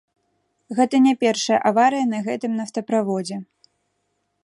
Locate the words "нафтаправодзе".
2.63-3.37